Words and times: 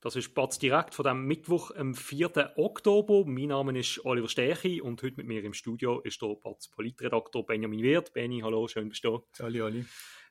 Das 0.00 0.14
ist 0.14 0.32
Batz 0.32 0.60
direkt 0.60 0.94
von 0.94 1.04
dem 1.04 1.24
Mittwoch, 1.26 1.72
am 1.74 1.92
4. 1.92 2.52
Oktober. 2.54 3.24
Mein 3.26 3.48
Name 3.48 3.76
ist 3.76 4.04
Oliver 4.04 4.28
Stärchi 4.28 4.80
und 4.80 5.02
heute 5.02 5.16
mit 5.16 5.26
mir 5.26 5.42
im 5.42 5.54
Studio 5.54 5.98
ist 6.02 6.22
der 6.22 6.36
Batz 6.36 6.68
Politredaktor 6.68 7.44
Benjamin 7.44 7.82
Wirth. 7.82 8.12
Benny, 8.12 8.38
hallo, 8.44 8.68
schön 8.68 8.90
bist 8.90 9.02
du 9.02 9.24
da. 9.36 9.44
Hallo, 9.44 9.66
Oli. 9.66 9.84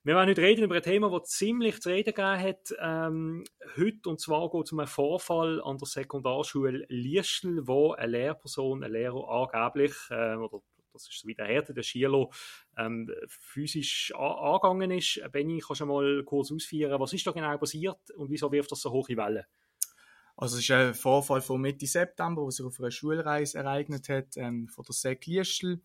Wir 0.03 0.16
werden 0.16 0.30
heute 0.30 0.41
reden 0.41 0.63
über 0.63 0.75
ein 0.75 0.84
Thema, 0.84 1.09
das 1.09 1.31
ziemlich 1.31 1.81
zu 1.81 1.89
reden 1.89 2.13
gegeben 2.13 2.39
hat 2.39 2.73
ähm, 2.80 3.43
heute. 3.75 4.09
Und 4.09 4.21
zwar 4.21 4.49
geht 4.49 4.67
es 4.67 4.71
um 4.71 4.80
einen 4.80 4.88
Vorfall 4.88 5.61
an 5.61 5.77
der 5.77 5.85
Sekundarschule 5.85 6.85
Liestel, 6.88 7.68
wo 7.68 7.91
eine 7.91 8.09
Lehrperson, 8.09 8.85
ein 8.85 8.91
Lehrer 8.93 9.27
angeblich, 9.27 9.91
äh, 10.12 10.35
oder 10.35 10.62
das 11.05 11.15
ist 11.15 11.25
wie 11.25 11.35
der 11.35 11.45
Härte, 11.45 11.73
der 11.73 11.83
Schierlo, 11.83 12.31
ähm, 12.77 13.11
physisch 13.27 14.13
angegangen 14.15 14.91
ist. 14.91 15.21
Benny, 15.31 15.61
kannst 15.65 15.81
du 15.81 15.85
mal 15.85 16.23
kurz 16.23 16.51
ausführen, 16.51 16.99
was 16.99 17.13
ist 17.13 17.25
da 17.25 17.31
genau 17.31 17.57
passiert 17.57 18.11
und 18.15 18.29
wieso 18.29 18.51
wirft 18.51 18.71
das 18.71 18.81
so 18.81 18.91
hohe 18.91 19.07
Wellen? 19.07 19.45
Also 20.35 20.57
es 20.57 20.63
ist 20.63 20.71
ein 20.71 20.93
Vorfall 20.93 21.41
von 21.41 21.59
Mitte 21.59 21.87
September, 21.87 22.43
der 22.43 22.51
sich 22.51 22.65
auf 22.65 22.79
einer 22.79 22.91
Schulreise 22.91 23.57
ereignet 23.57 24.07
hat, 24.07 24.37
ähm, 24.37 24.67
von 24.67 24.85
der 24.85 24.93
Sek 24.93 25.25
Liestel. 25.25 25.81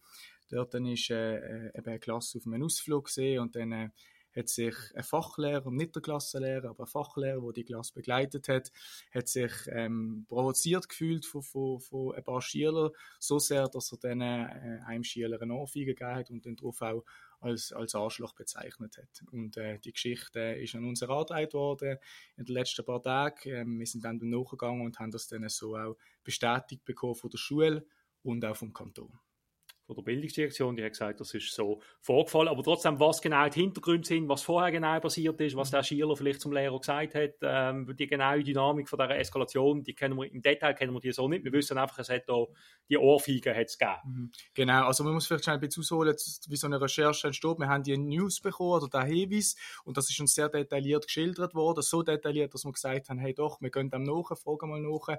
Dort 0.50 0.74
dann 0.74 0.84
ist 0.84 1.08
äh, 1.10 1.36
äh, 1.36 1.78
eben 1.78 1.86
eine 1.86 1.98
Klasse 1.98 2.36
auf 2.36 2.46
einem 2.46 2.62
Ausflug 2.62 3.06
gesehen 3.06 3.40
und 3.40 3.56
dann 3.56 3.72
äh, 3.72 3.88
hat 4.34 4.48
sich 4.48 4.74
ein 4.94 5.02
Fachlehrer, 5.02 5.70
nicht 5.70 5.94
der 5.94 6.02
Klassenlehrer, 6.02 6.70
aber 6.70 6.84
ein 6.84 6.86
Fachlehrer, 6.86 7.40
der 7.40 7.52
die 7.52 7.64
Klasse 7.64 7.92
begleitet 7.94 8.48
hat, 8.48 8.72
hat 9.12 9.28
sich 9.28 9.52
ähm, 9.68 10.26
provoziert 10.28 10.88
gefühlt 10.88 11.26
von, 11.26 11.42
von, 11.42 11.80
von 11.80 12.14
ein 12.14 12.24
paar 12.24 12.42
Schülern, 12.42 12.90
so 13.18 13.38
sehr, 13.38 13.68
dass 13.68 13.92
er 13.92 13.98
dann 13.98 14.20
äh, 14.20 14.80
einem 14.86 15.04
Schüler 15.04 15.40
eine 15.40 15.54
Ohrfeige 15.54 15.94
gegeben 15.94 16.14
hat 16.16 16.30
und 16.30 16.44
den 16.44 16.56
darauf 16.56 16.82
auch 16.82 17.04
als, 17.40 17.72
als 17.72 17.94
Arschloch 17.94 18.34
bezeichnet 18.34 18.96
hat. 18.98 19.22
Und 19.32 19.56
äh, 19.56 19.78
die 19.78 19.92
Geschichte 19.92 20.40
ist 20.40 20.74
an 20.74 20.84
uns 20.84 21.02
erarbeitet 21.02 21.54
worden 21.54 21.98
in 22.36 22.44
den 22.44 22.54
letzten 22.54 22.84
paar 22.84 23.02
Tagen. 23.02 23.50
Ähm, 23.50 23.78
wir 23.78 23.86
sind 23.86 24.04
dann 24.04 24.18
nachgegangen 24.22 24.82
und 24.82 24.98
haben 24.98 25.10
das 25.10 25.28
dann 25.28 25.48
so 25.48 25.76
auch 25.76 25.96
bestätigt 26.24 26.84
bekommen 26.84 27.16
von 27.16 27.30
der 27.30 27.38
Schule 27.38 27.86
und 28.22 28.44
auch 28.44 28.56
vom 28.56 28.72
Kanton 28.72 29.18
von 29.86 29.96
der 29.96 30.02
Bildungsdirektion, 30.02 30.76
die 30.76 30.84
hat 30.84 30.92
gesagt, 30.92 31.20
das 31.20 31.34
ist 31.34 31.52
so 31.52 31.80
vorgefallen. 32.00 32.48
Aber 32.48 32.62
trotzdem, 32.62 32.98
was 33.00 33.20
genau 33.20 33.48
die 33.48 33.60
Hintergründe 33.60 34.06
sind, 34.06 34.28
was 34.28 34.42
vorher 34.42 34.70
genau 34.70 34.98
passiert 35.00 35.40
ist, 35.40 35.56
was 35.56 35.70
der 35.70 35.82
Schieler 35.82 36.16
vielleicht 36.16 36.40
zum 36.40 36.52
Lehrer 36.52 36.78
gesagt 36.78 37.14
hat, 37.14 37.34
ähm, 37.42 37.94
die 37.96 38.06
genaue 38.06 38.42
Dynamik 38.42 38.88
von 38.88 38.98
dieser 38.98 39.18
Eskalation, 39.18 39.82
die 39.82 39.94
kennen 39.94 40.16
wir 40.16 40.30
im 40.30 40.40
Detail 40.40 40.74
kennen 40.74 40.92
wir 40.92 41.00
die 41.00 41.12
so 41.12 41.28
nicht. 41.28 41.44
Wir 41.44 41.52
wissen 41.52 41.78
einfach, 41.78 41.98
es 41.98 42.08
hat 42.08 42.28
da 42.28 42.44
die 42.88 42.98
Ohrfeige 42.98 43.52
gegeben. 43.52 43.96
Mhm. 44.04 44.32
Genau, 44.54 44.86
also 44.86 45.04
man 45.04 45.14
muss 45.14 45.26
vielleicht 45.26 45.44
schon 45.44 45.54
ein 45.54 45.60
bisschen 45.60 45.82
ausholen, 45.82 46.16
wie 46.48 46.56
so 46.56 46.66
eine 46.66 46.80
Recherche 46.80 47.26
entsteht. 47.26 47.58
Wir 47.58 47.68
haben 47.68 47.82
die 47.82 47.96
News 47.96 48.40
bekommen 48.40 48.82
oder 48.82 48.88
den 48.88 49.06
Hinweis 49.06 49.56
und 49.84 49.96
das 49.96 50.10
ist 50.10 50.20
uns 50.20 50.34
sehr 50.34 50.48
detailliert 50.48 51.06
geschildert 51.06 51.54
worden, 51.54 51.82
so 51.82 52.02
detailliert, 52.02 52.54
dass 52.54 52.64
wir 52.64 52.72
gesagt 52.72 53.08
haben, 53.08 53.18
hey 53.18 53.34
doch, 53.34 53.60
wir 53.60 53.70
gehen 53.70 53.90
dem 53.90 54.04
nach, 54.04 54.36
fragen 54.36 54.70
mal 54.70 54.80
nach, 54.80 55.18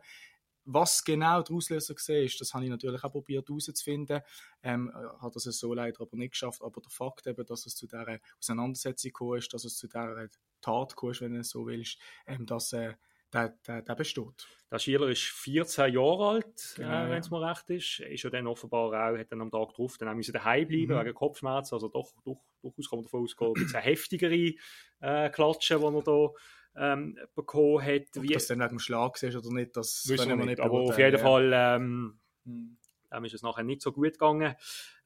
was 0.66 1.04
genau 1.04 1.42
der 1.42 1.56
Auslöser 1.56 1.94
war, 1.94 2.30
das 2.40 2.54
habe 2.54 2.64
ich 2.64 2.70
natürlich 2.70 3.04
auch 3.04 3.12
probiert 3.12 3.48
herauszufinden. 3.48 4.22
Ähm, 4.62 4.92
hat 5.22 5.36
das 5.36 5.44
so 5.44 5.74
leider 5.74 6.02
aber 6.02 6.18
nicht 6.18 6.32
geschafft. 6.32 6.62
Aber 6.62 6.82
der 6.82 6.90
Fakt 6.90 7.28
eben, 7.28 7.46
dass 7.46 7.66
es 7.66 7.76
zu 7.76 7.86
dieser 7.86 8.20
Auseinandersetzung 8.40 9.10
gekommen 9.10 9.38
ist, 9.40 9.54
dass 9.54 9.66
es 9.66 9.78
zu 9.78 9.88
dieser 9.88 10.28
Tat 10.62 10.90
gekommen 10.90 11.12
ist, 11.12 11.22
wenn 11.22 11.34
du 11.34 11.40
es 11.40 11.50
so 11.50 11.66
willst, 11.66 12.00
ähm, 12.28 12.46
dass 12.46 12.74
äh, 12.74 12.94
der, 13.34 13.50
der, 13.68 13.82
der 13.82 13.96
besteht. 13.96 14.48
Der 14.72 14.80
Schüler 14.80 15.08
ist 15.10 15.24
14 15.24 15.94
Jahre 15.94 16.30
alt, 16.30 16.74
genau, 16.76 17.06
äh, 17.06 17.10
wenn 17.10 17.20
es 17.20 17.32
mir 17.32 17.42
recht 17.42 17.70
ist. 17.70 18.00
Ist 18.00 18.24
ja 18.24 18.30
dann 18.30 18.48
offenbar 18.48 18.90
auch, 18.90 19.18
hat 19.18 19.32
dann 19.32 19.42
am 19.42 19.52
Tag 19.52 19.74
drauf 19.74 19.98
dann 19.98 20.16
müssen 20.16 20.34
daheim 20.34 20.68
bleiben 20.68 20.94
mhm. 20.94 21.00
wegen 21.00 21.14
Kopfschmerzen. 21.14 21.76
Also 21.76 21.88
doch, 21.88 22.12
doch, 22.24 22.42
durchaus 22.62 22.90
kann 22.90 23.00
man 23.00 23.04
davon 23.04 23.24
ausgehen, 23.24 23.54
ein 23.76 23.82
heftigere 23.82 24.54
äh, 25.02 25.30
Klatschen, 25.30 25.80
die 25.80 25.86
er 25.86 26.04
da 26.04 26.30
ähm, 26.76 27.18
bekommen 27.36 27.84
hat. 27.84 28.18
Ob 28.18 28.24
wie, 28.24 28.34
das 28.34 28.48
dann 28.48 28.60
wegen 28.60 28.70
dem 28.70 28.80
Schlag 28.80 29.22
ist 29.22 29.36
oder 29.36 29.54
nicht, 29.54 29.76
das 29.76 30.06
wissen 30.08 30.30
wir 30.30 30.36
nicht. 30.36 30.46
nicht 30.46 30.60
aber 30.60 30.82
auf 30.82 30.98
jeden 30.98 31.18
ja. 31.18 31.24
Fall 31.24 31.52
ähm, 31.54 32.20
hm. 32.46 32.78
ähm, 33.12 33.26
ist 33.26 33.34
es 33.34 33.44
nachher 33.44 33.64
nicht 33.64 33.82
so 33.82 33.92
gut 33.92 34.14
gegangen. 34.14 34.56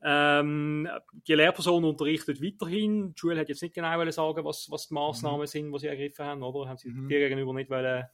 Ähm, 0.01 0.87
die 1.27 1.33
Lehrperson 1.33 1.83
unterrichtet 1.83 2.41
weiterhin. 2.41 3.13
Die 3.13 3.19
Schule 3.19 3.39
hat 3.39 3.49
jetzt 3.49 3.63
nicht 3.63 3.75
genau 3.75 4.09
sagen, 4.11 4.45
was, 4.45 4.69
was 4.69 4.87
die 4.87 4.93
Massnahmen 4.93 5.41
mhm. 5.41 5.47
sind, 5.47 5.71
die 5.71 5.79
sie 5.79 5.87
ergriffen 5.87 6.25
haben, 6.25 6.43
oder? 6.43 6.69
Haben 6.69 6.77
sie 6.77 6.89
mhm. 6.89 7.07
dir 7.07 7.19
gegenüber 7.19 7.53
nicht 7.53 7.69
wollen, 7.69 8.05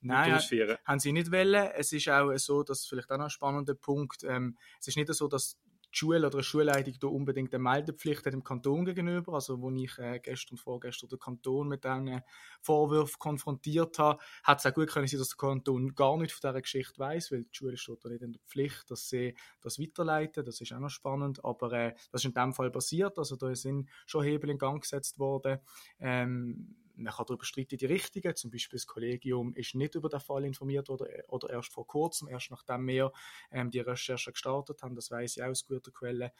Nein, 0.00 0.38
haben 0.84 0.98
sie 0.98 1.12
nicht 1.12 1.32
wollen. 1.32 1.70
Es 1.74 1.92
ist 1.92 2.08
auch 2.08 2.32
so, 2.36 2.62
dass 2.62 2.86
vielleicht 2.86 3.10
auch 3.10 3.16
noch 3.16 3.24
ein 3.24 3.30
spannender 3.30 3.74
Punkt, 3.74 4.24
ähm, 4.24 4.56
es 4.80 4.88
ist 4.88 4.96
nicht 4.96 5.12
so, 5.12 5.26
dass 5.26 5.58
Schule 5.98 6.26
oder 6.26 6.36
eine 6.36 6.42
Schulleitung 6.42 6.94
da 7.00 7.06
unbedingt 7.06 7.54
eine 7.54 7.62
Meldepflicht 7.62 8.26
hat 8.26 8.32
dem 8.32 8.44
Kanton 8.44 8.84
gegenüber. 8.84 9.34
Also, 9.34 9.60
wo 9.60 9.70
ich 9.70 9.98
äh, 9.98 10.20
gestern 10.20 10.54
und 10.54 10.58
vorgestern 10.58 11.08
den 11.08 11.18
Kanton 11.18 11.68
mit 11.68 11.84
diesen 11.84 12.22
Vorwürfen 12.60 13.18
konfrontiert 13.18 13.98
habe, 13.98 14.22
hat 14.44 14.58
es 14.58 14.66
auch 14.66 14.74
gut 14.74 14.88
können 14.88 15.06
sein, 15.06 15.18
dass 15.18 15.28
der 15.28 15.36
Kanton 15.36 15.94
gar 15.94 16.16
nicht 16.18 16.32
von 16.32 16.48
dieser 16.48 16.60
Geschichte 16.60 16.98
weiß, 16.98 17.32
weil 17.32 17.44
die 17.44 17.54
Schule 17.54 17.76
steht 17.76 18.04
da 18.04 18.08
nicht 18.08 18.22
in 18.22 18.32
der 18.32 18.40
Pflicht, 18.46 18.90
dass 18.90 19.08
sie 19.08 19.34
das 19.60 19.78
weiterleiten. 19.78 20.44
Das 20.44 20.60
ist 20.60 20.72
auch 20.72 20.80
noch 20.80 20.90
spannend. 20.90 21.44
Aber 21.44 21.72
äh, 21.72 21.94
das 22.12 22.22
ist 22.22 22.26
in 22.26 22.34
dem 22.34 22.52
Fall 22.52 22.70
passiert. 22.70 23.18
Also, 23.18 23.36
da 23.36 23.54
sind 23.54 23.88
schon 24.06 24.24
Hebel 24.24 24.50
in 24.50 24.58
Gang 24.58 24.80
gesetzt 24.82 25.18
worden. 25.18 25.58
Ähm, 25.98 26.76
man 26.96 27.12
kann 27.12 27.26
darüber 27.26 27.44
streiten, 27.44 27.76
die 27.76 27.86
richtigen. 27.86 28.34
Zum 28.34 28.50
Beispiel 28.50 28.78
das 28.78 28.86
Kollegium 28.86 29.54
ist 29.54 29.74
nicht 29.74 29.94
über 29.94 30.08
den 30.08 30.20
Fall 30.20 30.44
informiert 30.44 30.90
oder, 30.90 31.06
oder 31.28 31.50
erst 31.50 31.72
vor 31.72 31.86
kurzem, 31.86 32.28
erst 32.28 32.50
nachdem 32.50 32.86
wir 32.86 33.12
ähm, 33.50 33.70
die 33.70 33.80
Recherche 33.80 34.32
gestartet 34.32 34.82
haben. 34.82 34.94
Das 34.94 35.10
weiß 35.10 35.36
ich 35.36 35.42
aus 35.42 35.66
guter 35.66 35.90
Quelle. 35.90 36.32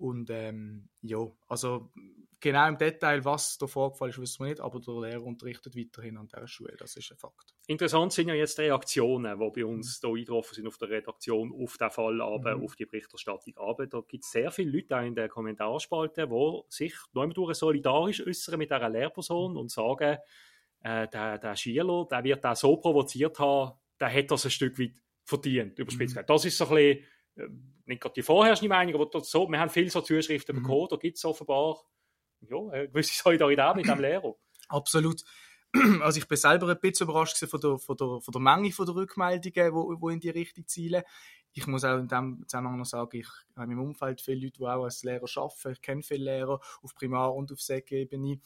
Und 0.00 0.30
ähm, 0.30 0.88
ja, 1.02 1.18
also 1.46 1.90
genau 2.40 2.68
im 2.68 2.78
Detail, 2.78 3.22
was 3.24 3.58
da 3.58 3.66
vorgefallen 3.66 4.12
ist, 4.12 4.18
wissen 4.18 4.44
wir 4.44 4.48
nicht, 4.48 4.60
aber 4.60 4.80
der 4.80 4.94
Lehrer 4.94 5.22
unterrichtet 5.22 5.76
weiterhin 5.76 6.16
an 6.16 6.26
dieser 6.26 6.48
Schule, 6.48 6.74
das 6.78 6.96
ist 6.96 7.10
ein 7.12 7.18
Fakt. 7.18 7.54
Interessant 7.66 8.14
sind 8.14 8.28
ja 8.28 8.34
jetzt 8.34 8.56
die 8.56 8.62
Reaktionen, 8.62 9.38
die 9.38 9.50
bei 9.50 9.66
uns 9.66 10.00
mhm. 10.02 10.06
hier 10.06 10.16
eingetroffen 10.16 10.54
sind 10.54 10.66
auf 10.66 10.78
der 10.78 10.88
Redaktion, 10.88 11.52
auf 11.52 11.76
den 11.76 11.90
Fall, 11.90 12.22
aber 12.22 12.56
mhm. 12.56 12.64
auf 12.64 12.76
die 12.76 12.86
Berichterstattung. 12.86 13.54
Aber 13.58 13.86
da 13.86 14.00
gibt 14.00 14.24
es 14.24 14.30
sehr 14.30 14.50
viele 14.50 14.70
Leute 14.70 14.96
auch 14.98 15.04
in 15.04 15.14
der 15.14 15.28
Kommentarspalte, 15.28 16.26
die 16.26 16.60
sich 16.70 16.94
durch 17.12 17.54
solidarisch 17.54 18.26
äußern 18.26 18.58
mit 18.58 18.70
dieser 18.70 18.88
Lehrperson 18.88 19.58
und 19.58 19.70
sagen, 19.70 20.16
äh, 20.82 21.08
der, 21.08 21.36
der 21.38 21.56
Schüler, 21.56 22.06
der 22.10 22.24
wird 22.24 22.46
auch 22.46 22.56
so 22.56 22.76
provoziert 22.78 23.38
haben, 23.38 23.78
der 24.00 24.14
hat 24.14 24.30
das 24.30 24.46
ein 24.46 24.50
Stück 24.50 24.78
weit 24.78 24.94
verdient, 25.24 25.78
überspitzt 25.78 26.16
mhm. 26.16 26.24
Das 26.26 26.44
ist 26.46 26.56
so 26.56 26.64
ein 26.68 26.74
bisschen 26.74 27.04
äh, 27.36 27.48
nicht 27.90 28.00
gerade 28.00 28.14
die 28.14 28.22
vorherrschende 28.22 28.68
Meinung, 28.68 28.94
aber 28.94 29.22
so, 29.22 29.48
wir 29.48 29.60
haben 29.60 29.70
viele 29.70 29.90
so 29.90 30.00
Zuschriften 30.00 30.56
mhm. 30.56 30.62
bekommen, 30.62 30.88
da 30.90 30.96
gibt 30.96 31.18
es 31.18 31.24
offenbar 31.24 31.80
ja, 32.40 32.56
eine 32.70 32.88
gewisse 32.88 33.14
Solidarität 33.22 33.76
mit 33.76 33.86
dem 33.86 34.00
Lehrer. 34.00 34.34
Absolut. 34.68 35.22
Also 36.00 36.18
ich 36.18 36.26
bin 36.26 36.36
selber 36.36 36.68
ein 36.68 36.80
bisschen 36.80 37.08
überrascht 37.08 37.36
von 37.36 37.60
der, 37.60 37.78
von 37.78 37.96
der, 37.96 38.20
von 38.20 38.32
der 38.32 38.40
Menge 38.40 38.72
von 38.72 38.86
der 38.86 38.96
Rückmeldungen, 38.96 39.66
die 39.66 39.72
wo 39.72 40.08
in 40.08 40.18
die 40.18 40.30
Richtung 40.30 40.66
zielen. 40.66 41.04
Ich 41.52 41.66
muss 41.66 41.84
auch 41.84 41.98
in 41.98 42.08
dem 42.08 42.44
Zusammenhang 42.46 42.78
noch 42.78 42.86
sagen, 42.86 43.18
ich 43.18 43.28
habe 43.56 43.72
im 43.72 43.80
Umfeld 43.80 44.20
viele 44.20 44.46
Leute, 44.46 44.58
die 44.58 44.64
auch 44.64 44.84
als 44.84 45.02
Lehrer 45.02 45.26
arbeiten. 45.36 45.72
Ich 45.72 45.82
kenne 45.82 46.02
viele 46.02 46.24
Lehrer 46.24 46.60
auf 46.82 46.94
Primar- 46.94 47.34
und 47.34 47.52
auf 47.52 47.60
Sek-Ebene 47.60 48.40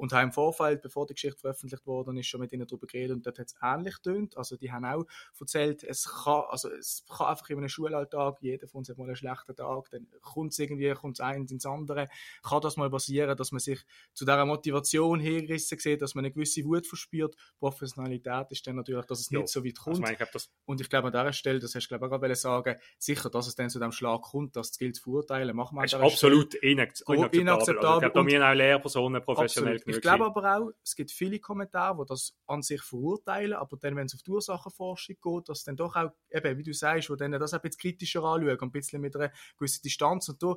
und 0.00 0.12
habe 0.12 0.24
im 0.24 0.32
Vorfeld, 0.32 0.80
bevor 0.80 1.06
die 1.06 1.14
Geschichte 1.14 1.38
veröffentlicht 1.38 1.86
wurde, 1.86 2.18
ist 2.18 2.26
schon 2.26 2.40
mit 2.40 2.52
ihnen 2.52 2.66
darüber 2.66 2.86
geredet 2.86 3.16
und 3.16 3.26
dort 3.26 3.38
hat 3.38 3.48
es 3.48 3.54
ähnlich 3.62 3.96
getönt. 3.96 4.36
Also 4.36 4.56
die 4.56 4.72
haben 4.72 4.84
auch 4.86 5.04
erzählt, 5.38 5.84
es 5.84 6.08
kann, 6.24 6.44
also 6.48 6.70
es 6.70 7.04
kann 7.06 7.26
einfach 7.26 7.48
in 7.50 7.58
einem 7.58 7.68
Schulalltag, 7.68 8.38
jeder 8.40 8.66
von 8.66 8.78
uns 8.78 8.88
hat 8.88 8.96
mal 8.96 9.04
einen 9.04 9.16
schlechten 9.16 9.54
Tag, 9.54 9.90
dann 9.90 10.06
kommt 10.22 10.52
es 10.52 10.58
irgendwie, 10.58 10.90
kommt 10.92 11.18
es 11.18 11.20
eins 11.20 11.52
ins 11.52 11.66
andere, 11.66 12.08
kann 12.42 12.60
das 12.62 12.76
mal 12.76 12.88
passieren, 12.88 13.36
dass 13.36 13.52
man 13.52 13.60
sich 13.60 13.84
zu 14.14 14.24
dieser 14.24 14.46
Motivation 14.46 15.20
hergerissen 15.20 15.78
sieht, 15.78 16.00
dass 16.00 16.14
man 16.14 16.24
eine 16.24 16.32
gewisse 16.32 16.64
Wut 16.64 16.86
verspürt. 16.86 17.36
Professionalität 17.58 18.50
ist 18.50 18.66
dann 18.66 18.76
natürlich, 18.76 19.04
dass 19.04 19.20
es 19.20 19.30
ja. 19.30 19.40
nicht 19.40 19.48
so 19.48 19.64
weit 19.64 19.78
kommt. 19.78 20.00
Also 20.00 20.12
ich 20.12 20.18
glaub, 20.18 20.30
und 20.64 20.80
ich 20.80 20.88
glaube 20.88 21.08
an 21.08 21.12
dieser 21.12 21.32
Stelle, 21.32 21.58
das 21.58 21.74
hast 21.74 21.84
du 21.84 21.88
glaube 21.88 22.06
ich 22.06 22.12
auch 22.12 22.20
gerade 22.20 22.34
sagen, 22.36 22.49
sicher, 22.98 23.30
dass 23.30 23.46
es 23.46 23.54
dann 23.54 23.70
zu 23.70 23.78
dem 23.78 23.92
Schlag 23.92 24.22
kommt, 24.22 24.56
das 24.56 24.76
gilt 24.78 24.96
zu 24.96 25.02
verurteilen, 25.04 25.54
machen 25.56 25.76
wir 25.76 25.80
an 25.80 25.86
ist 25.86 25.94
absolut 25.94 26.54
inakzeptabel. 26.54 27.40
inakzeptabel. 27.40 27.86
Also, 27.86 28.06
ich 28.06 28.12
glaube, 28.12 28.14
da 28.14 28.22
müssen 28.22 28.42
auch 28.42 28.54
Lehrpersonen 28.54 29.22
professionell 29.22 29.76
absolut. 29.76 29.96
Ich 29.96 30.02
glaube 30.02 30.24
aber 30.24 30.56
auch, 30.56 30.70
es 30.82 30.94
gibt 30.94 31.10
viele 31.10 31.38
Kommentare, 31.38 31.96
die 32.02 32.08
das 32.08 32.36
an 32.46 32.62
sich 32.62 32.82
verurteilen, 32.82 33.54
aber 33.54 33.76
dann, 33.76 33.96
wenn 33.96 34.06
es 34.06 34.14
auf 34.14 34.22
die 34.22 34.30
Ursachenforschung 34.30 35.16
geht, 35.22 35.48
dass 35.48 35.64
dann 35.64 35.76
doch 35.76 35.96
auch, 35.96 36.10
eben, 36.30 36.58
wie 36.58 36.62
du 36.62 36.72
sagst, 36.72 37.10
wo 37.10 37.16
dann 37.16 37.32
das 37.32 37.54
ein 37.54 37.60
bisschen 37.60 37.80
kritischer 37.80 38.22
anschauen, 38.24 38.58
ein 38.60 38.72
bisschen 38.72 39.00
mit 39.00 39.16
einer 39.16 39.32
gewissen 39.56 39.82
Distanz 39.82 40.28
und 40.28 40.42
da 40.42 40.56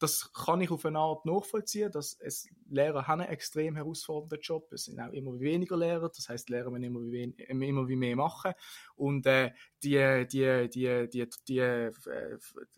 das 0.00 0.32
kann 0.32 0.62
ich 0.62 0.70
auf 0.70 0.86
eine 0.86 0.98
Art 0.98 1.26
nachvollziehen, 1.26 1.92
dass 1.92 2.16
es 2.18 2.48
Lehrer 2.70 3.06
haben 3.06 3.20
einen 3.20 3.30
extrem 3.30 3.76
herausfordernden 3.76 4.40
Job. 4.40 4.72
Es 4.72 4.84
sind 4.84 4.98
auch 4.98 5.12
immer 5.12 5.38
weniger 5.38 5.76
Lehrer, 5.76 6.08
das 6.08 6.28
heißt, 6.28 6.48
Lehrer 6.48 6.70
müssen 6.70 6.84
immer 6.84 7.00
wie, 7.00 7.34
immer 7.48 7.86
wie 7.86 7.96
mehr 7.96 8.16
machen. 8.16 8.52
Und 8.96 9.26
äh, 9.26 9.52
die, 9.82 10.26
die, 10.26 10.68
die, 10.70 11.08
die, 11.10 11.28
die, 11.46 11.58
äh, 11.58 11.92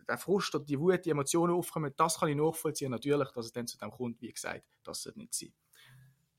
der 0.08 0.19
Frust 0.19 0.54
oder 0.56 0.64
die 0.64 0.80
Wut, 0.80 1.04
die 1.04 1.10
Emotionen 1.10 1.54
aufkommen, 1.54 1.92
das 1.96 2.19
kann 2.19 2.28
ich 2.28 2.36
nachvollziehen. 2.36 2.90
Natürlich, 2.90 3.30
dass 3.30 3.46
es 3.46 3.52
dann 3.52 3.69
zu 3.69 3.78
dem 3.78 3.90
kommt, 3.92 4.20
wie 4.20 4.32
gesagt, 4.32 4.64
das 4.82 5.02
sollte 5.02 5.20
nicht 5.20 5.34
sein. 5.34 5.52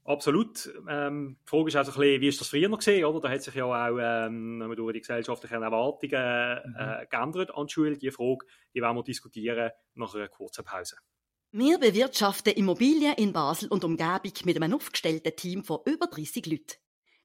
Absolut. 0.06 0.70
Ähm, 0.90 1.38
die 1.46 1.50
Frage 1.50 1.68
ist 1.70 1.76
also 1.78 1.92
ein 1.92 1.98
bisschen, 1.98 2.22
wie 2.22 2.28
ist 2.28 2.42
das 2.42 2.48
früher 2.50 2.68
noch 2.68 2.80
gesehen, 2.80 3.06
oder? 3.06 3.22
Da 3.22 3.30
hat 3.30 3.42
sich 3.42 3.56
ja 3.56 3.66
auch 3.66 3.98
ähm, 4.00 4.74
durch 4.76 4.94
die 4.94 5.00
gesellschaftlichen 5.00 5.64
Erwartungen 5.64 6.60
mhm. 6.66 6.76
äh, 6.78 7.06
geändert 7.10 7.56
an 7.56 7.68
die 7.68 7.74
Schule. 7.74 7.98
Die 7.98 8.12
Frage, 8.12 8.46
die 8.74 8.82
werden 8.82 8.98
wir 8.98 9.04
diskutieren 9.04 9.72
nach 9.94 10.14
einer 10.14 10.28
kurzen 10.28 10.66
Pause. 10.66 10.98
Wir 11.52 11.78
bewirtschaften 11.78 12.54
Immobilien 12.54 13.14
in 13.14 13.32
Basel 13.32 13.70
und 13.70 13.86
Umgebung 13.86 14.34
mit 14.44 14.58
einem 14.58 14.74
aufgestellten 14.74 15.36
Team 15.36 15.64
von 15.64 15.80
über 15.86 16.08
30 16.08 16.46
Leuten. 16.48 16.74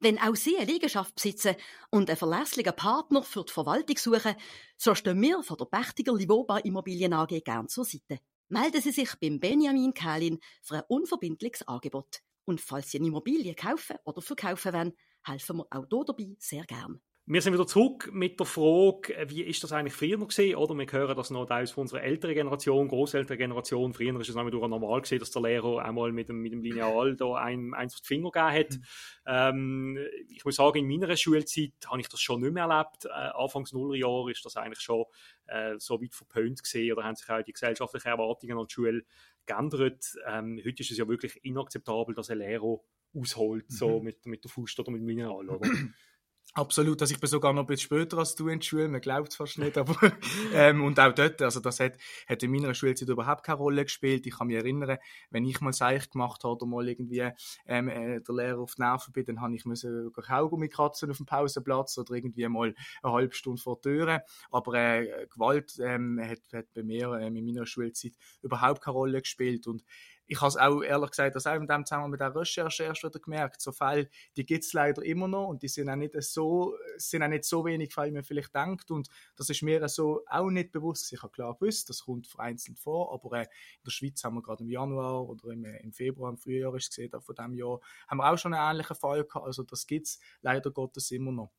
Wenn 0.00 0.18
auch 0.18 0.36
Sie 0.36 0.56
eine 0.56 0.70
Liegenschaft 0.70 1.16
besitzen 1.16 1.56
und 1.90 2.08
einen 2.08 2.16
verlässlichen 2.16 2.76
Partner 2.76 3.24
für 3.24 3.44
die 3.44 3.52
Verwaltung 3.52 3.96
suchen, 3.96 4.36
so 4.76 4.94
stehen 4.94 5.20
wir 5.20 5.42
von 5.42 5.56
der 5.56 5.64
Pächtiger 5.64 6.14
Livoba 6.14 6.58
Immobilien 6.58 7.14
AG 7.14 7.42
gern 7.44 7.68
zur 7.68 7.84
Seite. 7.84 8.20
Melden 8.48 8.80
Sie 8.80 8.92
sich 8.92 9.10
beim 9.20 9.40
Benjamin 9.40 9.92
Kählin 9.94 10.38
für 10.62 10.76
ein 10.76 10.84
unverbindliches 10.88 11.66
Angebot. 11.66 12.20
Und 12.48 12.62
falls 12.62 12.90
Sie 12.90 12.98
eine 12.98 13.08
Immobilie 13.08 13.54
kaufen 13.54 13.96
oder 14.04 14.22
verkaufen 14.22 14.72
wollen, 14.72 14.92
helfen 15.22 15.58
wir 15.58 15.66
auch 15.70 15.84
hier 15.90 16.04
dabei 16.06 16.34
sehr 16.38 16.64
gern. 16.64 17.02
Wir 17.30 17.42
sind 17.42 17.52
wieder 17.52 17.66
zurück 17.66 18.08
mit 18.10 18.40
der 18.40 18.46
Frage, 18.46 19.14
wie 19.28 19.42
ist 19.42 19.62
das 19.62 19.70
eigentlich 19.70 19.92
früher 19.92 20.16
noch 20.16 20.28
gesehen? 20.28 20.56
Oder 20.56 20.74
wir 20.74 20.86
hören 20.90 21.14
das 21.14 21.28
noch 21.28 21.50
aus 21.50 21.72
von 21.72 21.82
unserer 21.82 22.02
älteren 22.02 22.34
Generation, 22.34 22.88
großälteren 22.88 23.36
Generation. 23.36 23.92
Früher 23.92 24.18
ist 24.18 24.30
es 24.30 24.34
nämlich 24.34 24.54
normal 24.54 25.02
gesehen, 25.02 25.18
dass 25.18 25.30
der 25.32 25.42
Lehrer 25.42 25.84
einmal 25.84 26.10
mit 26.10 26.30
dem, 26.30 26.40
mit 26.40 26.52
dem 26.52 26.62
Lineal 26.62 27.16
da 27.16 27.34
ein, 27.34 27.74
eins 27.74 27.96
auf 27.96 28.00
die 28.00 28.06
Finger 28.06 28.30
gegeben 28.30 28.54
hat. 28.54 28.70
Mhm. 28.70 28.82
Ähm, 29.26 29.98
ich 30.30 30.42
muss 30.46 30.56
sagen, 30.56 30.78
in 30.78 30.88
meiner 30.88 31.14
Schulzeit 31.18 31.74
habe 31.86 32.00
ich 32.00 32.08
das 32.08 32.18
schon 32.22 32.40
nicht 32.40 32.54
mehr 32.54 32.64
erlebt. 32.64 33.04
Äh, 33.04 33.10
Anfangs 33.10 33.74
Nullerjahre 33.74 34.30
ist 34.30 34.46
das 34.46 34.56
eigentlich 34.56 34.80
schon 34.80 35.04
äh, 35.48 35.74
so 35.76 36.00
weit 36.00 36.14
verpönt 36.14 36.62
gesehen 36.62 36.94
oder 36.94 37.04
haben 37.04 37.16
sich 37.16 37.28
auch 37.28 37.42
die 37.42 37.52
gesellschaftlichen 37.52 38.08
Erwartungen 38.08 38.56
an 38.56 38.66
die 38.66 38.72
Schule 38.72 39.04
geändert. 39.44 40.02
Ähm, 40.26 40.58
heute 40.64 40.82
ist 40.82 40.92
es 40.92 40.96
ja 40.96 41.06
wirklich 41.06 41.44
inakzeptabel, 41.44 42.14
dass 42.14 42.30
ein 42.30 42.38
Lehrer 42.38 42.78
ausholt, 43.14 43.68
mhm. 43.68 43.74
so 43.74 44.00
mit, 44.00 44.24
mit 44.24 44.44
der 44.44 44.50
Fuß 44.50 44.78
oder 44.78 44.92
mit 44.92 45.02
dem 45.02 45.06
Mineral, 45.06 45.46
oder? 45.50 45.68
Absolut, 46.54 47.00
also 47.00 47.14
ich 47.14 47.20
bin 47.20 47.28
sogar 47.28 47.52
noch 47.52 47.62
ein 47.62 47.66
bisschen 47.66 47.84
später 47.84 48.18
als 48.18 48.34
du 48.34 48.48
in 48.48 48.58
der 48.58 48.64
Schule, 48.66 48.88
man 48.88 49.00
glaubt 49.00 49.28
es 49.28 49.36
fast 49.36 49.58
nicht, 49.58 49.78
aber 49.78 49.94
ähm, 50.54 50.82
und 50.82 50.98
auch 50.98 51.12
dort, 51.12 51.40
also 51.42 51.60
das 51.60 51.78
hat, 51.78 51.98
hat 52.26 52.42
in 52.42 52.50
meiner 52.50 52.74
Schulzeit 52.74 53.08
überhaupt 53.08 53.44
keine 53.44 53.58
Rolle 53.58 53.84
gespielt. 53.84 54.26
Ich 54.26 54.36
kann 54.36 54.48
mich 54.48 54.56
erinnern, 54.56 54.98
wenn 55.30 55.44
ich 55.44 55.60
mal 55.60 55.72
Seich 55.72 56.10
gemacht 56.10 56.42
habe 56.42 56.54
oder 56.54 56.66
mal 56.66 56.88
irgendwie 56.88 57.30
ähm, 57.66 57.88
äh, 57.88 58.20
der 58.22 58.34
Lehrer 58.34 58.60
auf 58.60 58.74
die 58.74 58.82
Nerven 58.82 59.12
bin, 59.12 59.26
dann 59.26 59.40
habe 59.40 59.54
ich 59.54 59.66
müssen 59.66 60.10
Kaugummi 60.12 60.68
kratzen 60.68 61.10
auf 61.10 61.18
dem 61.18 61.26
Pausenplatz 61.26 61.96
oder 61.98 62.14
irgendwie 62.14 62.48
mal 62.48 62.74
eine 63.02 63.12
halbe 63.12 63.34
Stunde 63.34 63.62
vor 63.62 63.78
der 63.84 63.92
Tür. 63.92 64.22
Aber 64.50 64.74
äh, 64.74 65.26
Gewalt 65.32 65.78
ähm, 65.80 66.18
hat, 66.20 66.40
hat 66.52 66.66
bei 66.74 66.82
mir 66.82 67.12
ähm, 67.20 67.36
in 67.36 67.44
meiner 67.44 67.66
Schulzeit 67.66 68.14
überhaupt 68.42 68.82
keine 68.82 68.94
Rolle 68.96 69.20
gespielt 69.20 69.66
und 69.66 69.84
ich 70.28 70.40
habe 70.40 70.48
es 70.48 70.56
auch 70.56 70.82
ehrlich 70.82 71.10
gesagt, 71.10 71.34
das 71.34 71.46
auch 71.46 71.54
in 71.54 71.66
dem 71.66 71.86
Zusammenhang 71.86 72.10
mit 72.10 72.20
der 72.20 72.34
Recherche 72.34 72.84
erst 72.84 73.02
wieder 73.02 73.18
gemerkt. 73.18 73.62
So 73.62 73.72
Fälle, 73.72 74.08
die 74.36 74.44
gibt 74.44 74.62
es 74.62 74.74
leider 74.74 75.02
immer 75.02 75.26
noch 75.26 75.48
und 75.48 75.62
die 75.62 75.68
sind 75.68 75.88
auch 75.88 75.96
nicht 75.96 76.14
so, 76.22 76.76
sind 76.98 77.22
auch 77.22 77.28
nicht 77.28 77.44
so 77.44 77.64
wenig 77.64 77.96
wie 77.96 78.10
man 78.10 78.22
vielleicht 78.22 78.54
denkt. 78.54 78.90
Und 78.90 79.08
das 79.36 79.48
ist 79.48 79.62
mir 79.62 79.88
so 79.88 80.22
auch 80.26 80.50
nicht 80.50 80.70
bewusst. 80.70 81.12
Ich 81.12 81.22
habe 81.22 81.32
klar 81.32 81.54
gewusst, 81.54 81.88
das 81.88 82.04
kommt 82.04 82.26
vereinzelt 82.26 82.78
vor, 82.78 83.12
aber 83.12 83.38
äh, 83.38 83.42
in 83.42 83.84
der 83.86 83.90
Schweiz 83.90 84.22
haben 84.22 84.34
wir 84.34 84.42
gerade 84.42 84.62
im 84.62 84.70
Januar 84.70 85.26
oder 85.26 85.48
im, 85.48 85.64
äh, 85.64 85.78
im 85.78 85.92
Februar, 85.92 86.30
im 86.30 86.36
Frühjahr 86.36 86.74
ist 86.74 86.84
es 86.84 86.90
gesehen, 86.90 87.20
von 87.20 87.34
diesem 87.34 87.54
Jahr, 87.54 87.80
haben 88.06 88.18
wir 88.18 88.30
auch 88.30 88.36
schon 88.36 88.52
einen 88.52 88.70
ähnlichen 88.72 88.96
Fall 88.96 89.24
gehabt. 89.24 89.46
Also 89.46 89.62
das 89.62 89.86
gibt 89.86 90.08
es 90.08 90.20
leider 90.42 90.70
Gottes 90.70 91.10
immer 91.10 91.32
noch. 91.32 91.50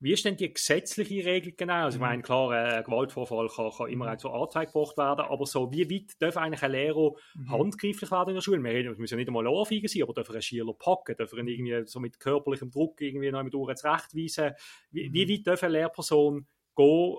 Wie 0.00 0.12
ist 0.12 0.24
denn 0.24 0.36
die 0.36 0.52
gesetzliche 0.52 1.24
Regelung 1.24 1.56
genau? 1.56 1.84
Also, 1.84 1.96
ich 1.96 2.00
meine, 2.00 2.22
klar, 2.22 2.50
ein 2.50 2.84
Gewaltvorfall 2.84 3.48
kann, 3.48 3.70
kann 3.70 3.88
immer 3.88 4.12
auch 4.12 4.16
zur 4.16 4.32
Anzeige 4.32 4.70
gebracht 4.70 4.96
werden, 4.96 5.26
aber 5.26 5.44
so, 5.44 5.72
wie 5.72 5.90
weit 5.90 6.12
darf 6.20 6.36
eigentlich 6.36 6.62
ein 6.62 6.70
Lehrer 6.70 7.12
mhm. 7.34 7.50
handgreiflich 7.50 8.10
werden 8.10 8.28
in 8.28 8.34
der 8.36 8.42
Schule? 8.42 8.62
Wir 8.62 8.94
müssen 8.96 9.14
ja 9.14 9.16
nicht 9.16 9.28
einmal 9.28 9.48
Anfeigen 9.48 9.88
sein, 9.88 10.02
aber 10.04 10.12
darf 10.12 10.30
ein 10.30 10.40
Schüler 10.40 10.72
packen, 10.72 11.16
darf 11.16 11.32
er 11.32 11.38
ihn 11.40 11.48
irgendwie 11.48 11.82
so 11.86 11.98
mit 11.98 12.20
körperlichem 12.20 12.70
Druck 12.70 13.00
irgendwie 13.00 13.30
noch 13.32 13.42
mit 13.42 13.52
zurechtweisen? 13.52 14.52
Wie, 14.92 15.12
wie 15.12 15.26
mhm. 15.26 15.30
weit 15.30 15.46
darf 15.48 15.62
eine 15.64 15.72
Lehrperson 15.72 16.46
gehen, 16.76 17.16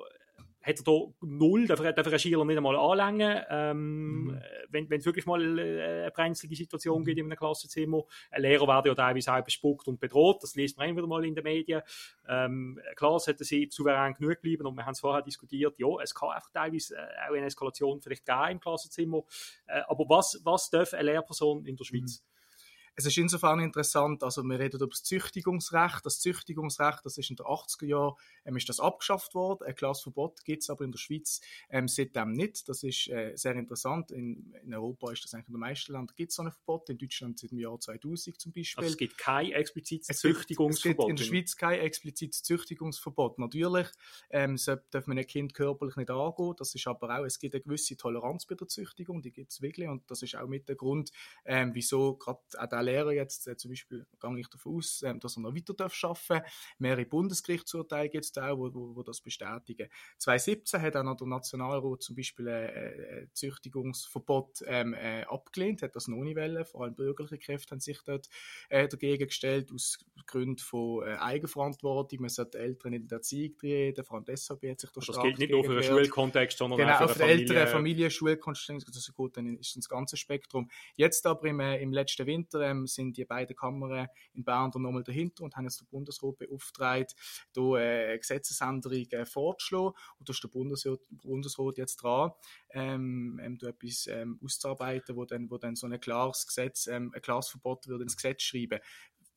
hat 0.61 0.77
er 0.77 0.83
da 0.83 0.91
null, 1.21 1.67
darf 1.67 1.79
er, 1.79 1.94
darf 1.94 2.11
er 2.11 2.19
Schüler 2.19 2.44
nicht 2.44 2.57
einmal 2.57 2.75
anlängen, 2.75 3.44
ähm, 3.50 4.23
mhm. 4.23 4.41
wenn, 4.69 4.91
es 4.91 5.06
wirklich 5.06 5.25
mal 5.25 5.59
äh, 5.59 6.01
eine 6.01 6.11
brenzlige 6.11 6.56
Situation 6.56 7.03
gibt 7.03 7.17
in 7.17 7.25
einem 7.25 7.38
Klassenzimmer. 7.38 8.03
Ein 8.29 8.41
Lehrer 8.41 8.67
wird 8.67 8.85
ja 8.88 8.95
teilweise 8.95 9.33
auch 9.33 9.44
bespuckt 9.44 9.88
und 9.88 10.00
bedroht, 10.00 10.44
das 10.44 10.56
liest 10.56 10.77
man 10.77 10.89
immer 10.89 10.97
wieder 10.97 11.07
mal 11.07 11.25
in 11.25 11.35
den 11.35 11.44
Medien. 11.44 11.81
Ähm, 12.27 12.79
klar, 12.95 13.19
sollten 13.19 13.44
sie 13.44 13.69
souverän 13.71 14.13
genug 14.13 14.41
bleiben 14.41 14.65
und 14.65 14.75
wir 14.75 14.85
haben 14.85 14.94
es 14.94 15.00
vorher 15.00 15.21
diskutiert, 15.21 15.79
ja, 15.79 15.88
es 16.03 16.13
kann 16.13 16.29
einfach 16.29 16.51
teilweise 16.51 16.95
äh, 16.95 17.29
auch 17.29 17.35
eine 17.35 17.45
Eskalation 17.45 18.01
vielleicht 18.01 18.25
geben 18.25 18.51
im 18.51 18.59
Klassenzimmer, 18.59 19.23
äh, 19.67 19.81
aber 19.88 20.06
was, 20.09 20.41
was 20.44 20.69
darf 20.69 20.94
eine 20.94 21.03
Lehrperson 21.03 21.65
in 21.65 21.77
der 21.77 21.85
Schweiz? 21.85 22.21
Mhm. 22.21 22.38
Es 23.00 23.06
ist 23.06 23.18
insofern 23.18 23.62
interessant, 23.62 24.24
also 24.24 24.44
wir 24.44 24.60
reden 24.60 24.75
über 24.75 24.88
das 24.88 25.04
Züchtigungsrecht. 25.04 26.06
Das 26.06 26.19
Züchtigungsrecht, 26.19 27.00
das 27.06 27.18
ist 27.18 27.30
in 27.30 27.38
den 27.38 27.46
80er 27.46 27.86
Jahren, 27.86 28.16
ähm, 28.44 28.57
ist 28.57 28.68
das 28.68 28.81
abgeschafft 28.81 29.34
worden. 29.36 29.66
Ein 29.66 29.74
Klassverbot 29.74 30.44
gibt 30.44 30.63
es 30.63 30.69
aber 30.69 30.84
in 30.84 30.92
der 30.92 31.00
Schweiz 31.00 31.40
ähm, 31.69 31.88
seitdem 31.88 32.34
nicht. 32.34 32.68
Das 32.68 32.84
ist 32.84 33.07
äh, 33.07 33.31
sehr 33.38 33.56
interessant. 33.56 34.12
In, 34.12 34.54
in, 34.66 34.74
Europa 34.74 35.13
ist 35.13 35.24
das 35.24 35.34
eigentlich 35.34 35.48
in 35.48 35.54
den 35.54 35.62
meisten 35.62 35.94
Ländern 35.94 36.13
gibt 36.13 36.31
es 36.31 36.36
so 36.36 36.44
ein 36.44 36.51
Verbot. 36.51 36.90
In 36.90 36.98
Deutschland 36.98 37.40
seit 37.40 37.51
dem 37.51 37.60
Jahr 37.60 37.80
2000 37.80 38.38
zum 38.38 38.51
Beispiel. 38.51 38.84
Also 38.84 38.92
es 38.92 38.98
gibt 38.98 39.18
kein 39.18 39.54
explizites 39.54 40.19
Züchtigungsverbot. 40.19 40.75
Es 40.75 41.07
gibt 41.07 41.10
in 41.10 41.16
der 41.16 41.24
Schweiz 41.24 41.56
kein 41.56 41.80
explizites 41.80 42.44
Züchtigungsverbot. 42.44 43.40
Natürlich 43.40 43.88
ähm, 44.30 44.57
so 44.57 44.75
darf 44.92 45.07
man 45.07 45.18
ein 45.18 45.25
Kind 45.25 45.54
körperlich 45.54 45.95
nicht 45.95 46.10
angehen. 46.10 46.54
Das 46.57 46.75
ist 46.75 46.86
aber 46.86 47.18
auch, 47.18 47.24
es 47.24 47.40
gibt 47.40 47.56
eine 47.56 47.63
gewisse 47.63 47.95
Toleranz 47.95 48.45
bei 48.45 48.56
der 48.56 48.68
Züchtigung, 48.68 49.22
die 49.22 49.31
gibt 49.31 49.54
es 49.54 49.62
wirklich. 49.62 49.88
Und 49.88 50.12
das 50.12 50.22
ist 50.22 50.36
auch 50.36 50.50
mit 50.50 50.68
der 50.68 50.75
Grund, 50.75 51.13
ähm, 51.45 51.72
wieso 51.74 52.18
gerade 52.18 52.42
auch 52.57 52.68
der 52.68 52.88
Lehrer 52.89 53.12
jetzt 53.12 53.47
äh, 53.47 53.56
zum 53.56 53.71
Beispiel, 53.71 54.06
gehe 54.19 54.39
ich 54.39 54.47
davon 54.47 54.77
aus, 54.77 55.01
äh, 55.01 55.18
dass 55.18 55.38
er 55.38 55.41
noch 55.41 55.56
weiter 55.56 55.74
darf 55.74 55.97
arbeiten 56.03 56.19
darf. 56.30 56.44
Mehrere 56.77 57.06
Bundesgerichtsurteile 57.06 58.09
gibt 58.09 58.25
es 58.25 58.38
auch, 58.38 58.57
wo, 58.57 58.74
wo, 58.74 58.95
wo, 58.95 59.03
das 59.03 59.21
bestätigen. 59.21 59.89
2017 60.18 60.81
hat 60.81 60.95
auch 60.95 61.03
noch 61.03 61.18
der 61.18 61.27
Nationalrat 61.27 62.03
zum 62.03 62.15
Beispiel 62.15 62.50
ein, 62.50 62.69
ein 62.69 63.30
Züchtigungsverbot 63.33 64.63
ähm, 64.65 64.94
äh, 64.94 65.24
abgelehnt, 65.24 65.81
hat 65.81 65.95
das 65.95 66.07
noch 66.07 66.24
nicht 66.24 66.38
wollen. 66.38 66.65
Vor 66.65 66.83
allem 66.83 66.95
bürgerliche 66.95 67.38
Kräfte 67.38 67.71
haben 67.71 67.80
sich 67.80 68.00
dort 68.06 68.30
äh, 68.69 68.88
dagegen 68.88 69.27
gestellt, 69.27 69.71
aus 69.74 70.00
Gründen 70.25 70.57
von 70.57 71.07
äh, 71.07 71.15
Eigenverantwortung. 71.15 72.21
Man 72.21 72.30
sollte 72.30 72.59
Eltern 72.59 72.94
in 72.94 73.07
der 73.07 73.18
Erziehung 73.18 73.56
reden, 73.62 74.03
vor 74.03 74.18
allem 74.18 74.25
deshalb 74.25 74.63
hat 74.63 74.80
sich 74.80 74.89
das 74.92 75.09
also 75.09 75.13
Das 75.13 75.24
gilt 75.24 75.39
nicht 75.39 75.51
nur 75.51 75.63
für 75.63 75.75
den 75.75 75.83
Schulkontext, 75.83 76.57
sondern 76.57 76.80
genau, 76.80 77.00
auch 77.00 77.09
für 77.09 77.19
den 77.19 77.30
Eltern, 77.30 77.68
Familie, 77.68 78.09
Schulkontext, 78.12 78.88
das 78.88 78.97
ist 78.97 79.13
gut, 79.13 79.38
dann 79.38 79.57
ist 79.57 79.75
das 79.75 79.89
ganze 79.89 80.18
Spektrum. 80.18 80.69
Jetzt 80.95 81.25
aber 81.25 81.47
im, 81.47 81.59
äh, 81.59 81.81
im 81.81 81.94
letzten 81.94 82.25
Winter 82.25 82.59
ähm, 82.69 82.88
sind 82.88 83.18
die 83.18 83.25
beiden 83.25 83.56
Kammern 83.56 84.07
in 84.33 84.44
Bern 84.44 84.71
dann 84.71 84.81
nochmal 84.81 85.04
dahinter 85.04 85.44
und 85.44 85.56
haben 85.56 85.66
jetzt 85.66 85.81
den 85.81 85.88
Bundesrat 85.88 86.38
beauftragt, 86.38 87.16
hier 87.54 87.75
äh, 87.75 88.10
eine 88.10 88.19
Gesetzesänderung 88.19 89.06
äh, 89.11 89.26
vorzuschlagen. 89.26 89.94
Und 90.18 90.30
da 90.30 90.31
ist 90.31 90.44
der 90.44 90.49
Bundesrat, 90.49 90.99
Bundesrat 91.09 91.78
jetzt 91.78 91.97
dran, 91.97 92.31
ähm, 92.71 93.40
ähm, 93.44 93.57
etwas 93.61 94.07
ähm, 94.07 94.40
auszuarbeiten, 94.44 95.16
wo 95.16 95.26
dann, 95.26 95.49
wo 95.49 95.57
dann 95.57 95.76
so 95.76 95.88
ein 95.88 95.99
klares 95.99 96.47
Gesetz, 96.47 96.88
ähm, 96.88 97.11
ein 97.14 97.21
klares 97.21 97.49
Verbot 97.49 97.88
wird 97.88 98.02
ins 98.02 98.16
Gesetz 98.16 98.44
schreiben. 98.44 98.80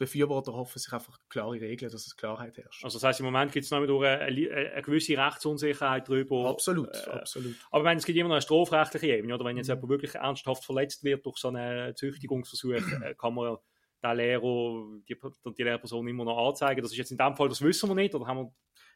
Befürworter 0.03 0.53
hoffen 0.53 0.81
sich 0.81 0.93
einfach 0.93 1.17
klare 1.29 1.61
Regeln, 1.61 1.91
dass 1.91 2.07
es 2.07 2.17
Klarheit 2.17 2.57
herrscht. 2.57 2.83
Also 2.85 2.99
das 2.99 3.05
heißt, 3.05 3.21
im 3.21 3.27
Moment 3.27 3.53
gibt 3.53 3.65
es 3.65 3.71
noch 3.71 3.79
eine, 3.79 4.19
eine, 4.19 4.83
gewisse 4.83 5.17
Rechtsunsicherheit 5.17 6.09
darüber. 6.09 6.49
Absolut, 6.51 6.89
äh, 6.89 7.11
absolut. 7.11 7.55
Aber 7.71 7.85
meine, 7.85 7.99
es 7.99 8.05
gibt 8.05 8.19
immer 8.19 8.29
noch 8.29 8.35
eine 8.35 8.43
strafrechtliche 8.43 9.07
Ebene, 9.07 9.35
oder 9.35 9.45
wenn 9.45 9.57
jetzt 9.57 9.69
mhm. 9.69 9.75
jemand 9.75 9.91
wirklich 9.91 10.15
ernsthaft 10.17 10.65
verletzt 10.65 11.05
wird 11.05 11.25
durch 11.25 11.39
so 11.39 11.49
einen 11.49 11.95
Züchtigungsversuch, 11.95 12.73
äh, 13.05 13.15
kann 13.15 13.35
man 13.35 13.59
den 14.03 14.17
Lehrer, 14.17 14.85
die, 15.09 15.17
die 15.57 15.63
Lehrperson 15.63 16.09
immer 16.09 16.25
noch 16.25 16.49
anzeigen. 16.49 16.83
Das 16.83 16.91
ist 16.91 16.99
jetzt 16.99 17.13
in 17.13 17.19
dem 17.19 17.37
Fall, 17.37 17.49
das 17.49 17.63
wissen 17.63 17.89
wir 17.89 17.95
nicht, 17.95 18.15
oder 18.15 18.27
haben 18.27 18.39
wir 18.39 18.53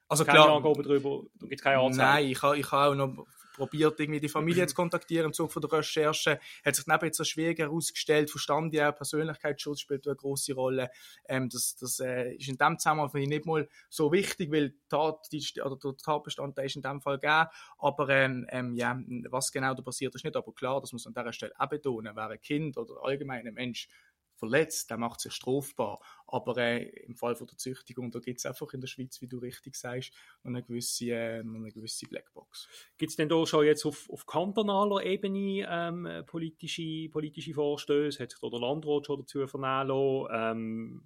also 0.09 0.25
keine 0.25 0.39
klar, 0.39 0.57
Angaben 0.57 0.83
darüber? 0.83 1.23
Da 1.35 1.47
gibt 1.47 1.61
es 1.61 1.63
keine 1.63 1.79
Anzeige? 1.79 2.09
Nein, 2.09 2.27
ich 2.31 2.43
habe 2.43 2.59
ich 2.59 2.73
ha 2.73 2.89
auch 2.89 2.95
noch 2.95 3.27
probiert, 3.57 3.99
irgendwie 3.99 4.21
die 4.21 4.29
Familie 4.29 4.67
zu 4.67 4.75
kontaktieren 4.75 5.27
im 5.27 5.33
Zuge 5.33 5.51
von 5.51 5.63
der 5.63 5.73
Recherche. 5.73 6.39
Hat 6.65 6.77
sich 6.77 6.87
neben 6.87 7.05
jetzt 7.07 7.21
als 7.21 7.29
schwierig 7.29 7.59
herausgestellt, 7.59 8.31
verstand 8.31 8.79
auch, 8.79 8.95
Persönlichkeitsschutz 8.95 9.81
spielt 9.81 10.07
eine 10.07 10.17
große 10.17 10.55
Rolle. 10.55 10.91
Ähm, 11.29 11.49
das 11.49 11.77
das 11.77 12.01
äh, 12.01 12.35
ist 12.35 12.49
in 12.49 12.57
dem 12.57 12.79
Zusammenhang 12.79 13.11
nicht 13.23 13.47
mal 13.47 13.69
so 13.89 14.13
wichtig, 14.13 14.51
weil 14.53 14.75
Tat, 14.89 15.27
die, 15.33 15.45
oder 15.65 15.77
der 15.77 15.97
Tatbestand 15.97 16.59
ist 16.59 16.77
in 16.77 16.83
dem 16.83 17.01
Fall 17.01 17.19
gegeben. 17.19 17.49
Aber 17.79 18.09
ähm, 18.09 18.47
ähm, 18.51 18.75
ja, 18.75 18.99
was 19.31 19.51
genau 19.53 19.75
da 19.75 19.83
passiert, 19.83 20.15
ist 20.15 20.25
nicht. 20.25 20.37
Aber 20.37 20.53
klar, 20.53 20.81
das 20.81 20.93
muss 20.93 21.05
man 21.05 21.15
an 21.15 21.25
dieser 21.25 21.33
Stelle 21.33 21.53
auch 21.59 21.69
betonen. 21.69 22.15
Wer 22.15 22.29
ein 22.29 22.41
Kind 22.41 22.77
oder 22.77 22.95
allgemein 23.03 23.47
ein 23.47 23.55
Mensch 23.55 23.89
verletzt, 24.37 24.91
der 24.91 24.99
macht 24.99 25.21
sich 25.21 25.33
strafbar. 25.33 26.01
Aber 26.27 26.57
äh, 26.57 26.85
im 27.07 27.17
Fall 27.17 27.37
von 27.37 27.47
der 27.47 27.57
Züchtigung, 27.57 28.11
da 28.11 28.19
gibt 28.19 28.39
es 28.39 28.47
einfach 28.47 28.73
in 28.73 28.81
der 28.81 28.89
Schweiz, 28.89 29.21
wie 29.21 29.29
du 29.29 29.39
richtig 29.39 29.77
sagst, 29.77 30.13
noch 30.43 30.51
eine 30.51 30.63
gewisse, 30.63 31.07
äh, 31.07 31.43
noch 31.43 31.57
eine 31.57 31.73
gewisse 31.73 32.07
Blackbox. 32.07 32.69
Gibt 32.99 33.11
es 33.11 33.17
denn 33.17 33.29
da 33.29 33.45
schon 33.47 33.65
jetzt 33.65 33.85
auf, 33.85 34.09
auf 34.11 34.27
kantonaler 34.27 35.05
Ebene 35.05 35.67
ähm, 35.69 36.25
politische, 36.27 37.09
politische 37.11 37.55
Vorstöße? 37.55 38.23
Hat 38.23 38.31
sich 38.31 38.41
da 38.41 38.49
der 38.49 38.61
Landrat 38.61 39.07
schon 39.07 39.21
dazu 39.21 39.47
vernehmen 39.47 39.89
lassen? 39.89 40.29
Ähm, 40.33 41.03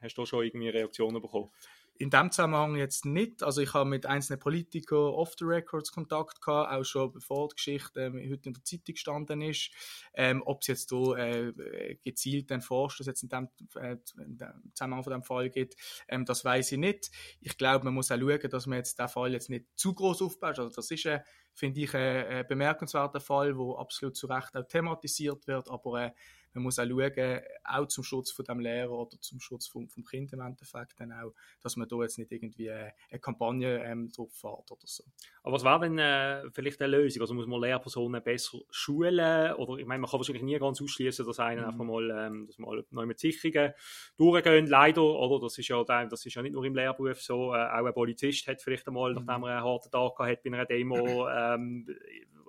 hast 0.00 0.16
du 0.16 0.22
da 0.22 0.26
schon 0.26 0.44
irgendwie 0.44 0.68
Reaktionen 0.68 1.20
bekommen? 1.20 1.50
In 1.98 2.10
dem 2.10 2.30
Zusammenhang 2.30 2.76
jetzt 2.76 3.04
nicht. 3.04 3.42
Also 3.42 3.60
ich 3.60 3.74
habe 3.74 3.88
mit 3.88 4.06
einzelnen 4.06 4.38
Politikern 4.38 5.14
off 5.14 5.34
the 5.38 5.44
records 5.44 5.92
Kontakt 5.92 6.40
gehabt, 6.40 6.72
auch 6.72 6.84
schon 6.84 7.12
bevor 7.12 7.48
die 7.48 7.56
Geschichte 7.56 8.00
ähm, 8.00 8.14
heute 8.14 8.48
in 8.48 8.54
der 8.54 8.64
Zeitung 8.64 8.94
gestanden 8.94 9.42
ist. 9.42 9.70
Ähm, 10.14 10.42
ob 10.44 10.62
es 10.62 10.68
jetzt 10.68 10.88
so 10.88 11.14
äh, 11.14 11.96
gezielt 12.04 12.50
den 12.50 12.60
Vorschuss 12.60 13.06
jetzt 13.06 13.22
in 13.22 13.28
dem, 13.28 13.48
äh, 13.76 13.96
in 14.18 14.38
dem 14.38 14.72
Zusammenhang 14.74 15.04
von 15.04 15.12
dem 15.12 15.22
Fall 15.22 15.50
geht, 15.50 15.76
ähm, 16.08 16.24
das 16.24 16.44
weiß 16.44 16.72
ich 16.72 16.78
nicht. 16.78 17.10
Ich 17.40 17.56
glaube, 17.58 17.84
man 17.84 17.94
muss 17.94 18.10
auch 18.10 18.18
schauen, 18.18 18.50
dass 18.50 18.66
man 18.66 18.78
jetzt 18.78 18.98
den 18.98 19.08
Fall 19.08 19.32
jetzt 19.32 19.50
nicht 19.50 19.66
zu 19.76 19.94
groß 19.94 20.22
aufbaut. 20.22 20.58
Also 20.58 20.74
das 20.74 20.90
ist, 20.90 21.06
äh, 21.06 21.20
finde 21.54 21.80
ich, 21.80 21.94
ein 21.94 22.46
bemerkenswerter 22.46 23.20
Fall, 23.20 23.56
wo 23.56 23.76
absolut 23.76 24.16
zu 24.16 24.26
Recht 24.26 24.54
auch 24.56 24.66
thematisiert 24.68 25.46
wird, 25.46 25.70
aber 25.70 26.06
äh, 26.06 26.10
man 26.56 26.64
muss 26.64 26.78
auch 26.78 26.86
schauen, 26.86 27.40
auch 27.64 27.86
zum 27.86 28.02
Schutz 28.02 28.30
von 28.32 28.44
dem 28.44 28.60
Lehrer 28.60 28.92
oder 28.92 29.20
zum 29.20 29.40
Schutz 29.40 29.66
vom, 29.66 29.88
vom 29.88 30.04
Kind 30.04 30.32
im 30.32 30.40
Endeffekt 30.40 30.98
dann 30.98 31.12
auch, 31.12 31.32
dass 31.60 31.76
man 31.76 31.86
da 31.86 31.96
jetzt 32.02 32.18
nicht 32.18 32.32
irgendwie 32.32 32.70
eine, 32.70 32.92
eine 33.10 33.20
Kampagne 33.20 33.84
ähm, 33.84 34.10
drauf 34.10 34.32
fährt 34.32 34.70
oder 34.70 34.80
so. 34.84 35.04
Aber 35.42 35.54
was 35.54 35.64
wäre 35.64 35.80
denn 35.80 35.98
äh, 35.98 36.50
vielleicht 36.50 36.80
eine 36.80 36.96
Lösung? 36.96 37.20
Also 37.22 37.34
muss 37.34 37.46
man 37.46 37.60
Lehrpersonen 37.60 38.22
besser 38.22 38.58
schulen 38.70 39.52
oder 39.54 39.78
ich 39.78 39.86
meine, 39.86 40.00
man 40.00 40.10
kann 40.10 40.18
wahrscheinlich 40.18 40.42
nie 40.42 40.58
ganz 40.58 40.80
ausschließen, 40.80 41.26
dass 41.26 41.38
einer 41.38 41.62
mhm. 41.62 41.68
einfach 41.68 41.84
mal, 41.84 42.10
ähm, 42.10 42.46
dass 42.46 42.58
mal 42.58 42.84
neu 42.90 43.06
mit 43.06 43.18
Sicherungen 43.18 43.74
durchgehen, 44.16 44.66
leider, 44.66 45.02
oder? 45.02 45.44
Das 45.44 45.58
ist 45.58 45.68
ja, 45.68 45.84
das 45.84 46.24
ist 46.24 46.34
ja 46.34 46.42
nicht 46.42 46.52
nur 46.52 46.64
im 46.64 46.74
Lehrberuf 46.74 47.20
so, 47.20 47.54
äh, 47.54 47.58
auch 47.58 47.84
ein 47.84 47.94
Polizist 47.94 48.46
hat 48.46 48.62
vielleicht 48.62 48.86
einmal, 48.88 49.10
mhm. 49.10 49.24
nachdem 49.26 49.44
er 49.44 49.56
einen 49.56 49.64
harten 49.64 49.90
Tag 49.90 50.16
gehabt 50.16 50.30
hat 50.30 50.42
bei 50.42 50.52
einer 50.52 50.64
Demo, 50.64 51.28
ähm, 51.28 51.86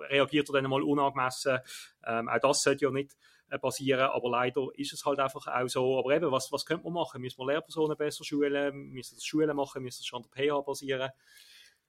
reagiert 0.10 0.50
er 0.50 0.54
dann 0.54 0.70
mal 0.70 0.84
unangemessen. 0.84 1.60
Ähm, 2.06 2.30
auch 2.30 2.40
das 2.40 2.62
sollte 2.62 2.86
ja 2.86 2.92
nicht 2.92 3.14
äh, 3.14 3.18
basieren. 3.62 4.10
Aber 4.10 4.30
leider 4.30 4.68
ist 4.76 4.94
es 4.94 5.06
halt 5.06 5.20
einfach 5.20 5.48
auch 5.48 5.68
so. 5.68 6.00
Aber 6.00 6.16
eben, 6.16 6.32
was, 6.32 6.52
was 6.52 6.66
könnte 6.66 6.84
man 6.84 6.94
machen? 6.94 7.22
Müssen 7.22 7.40
wir 7.40 7.48
Lehrpersonen 7.48 7.98
besser 7.98 8.24
schulen? 8.24 8.92
Müssen 8.92 9.16
das 9.16 9.24
Schulen 9.24 9.56
machen? 9.56 9.84
Müssen 9.84 10.00
das 10.00 10.06
schon 10.06 10.24
an 10.24 10.30
der 10.36 10.50
PH 10.50 10.62
basieren? 10.62 11.10